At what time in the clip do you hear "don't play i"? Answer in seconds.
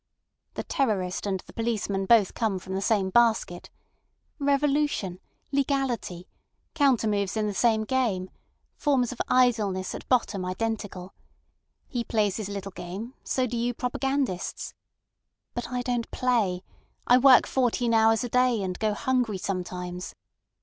15.83-17.19